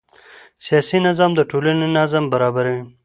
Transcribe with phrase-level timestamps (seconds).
[0.65, 2.79] سیاسي نظام د ټولنې نظم برابروي